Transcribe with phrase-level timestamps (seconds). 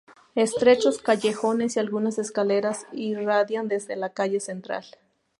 [0.33, 4.83] Estrechos callejones y algunas escaleras irradian desde la "calle" central.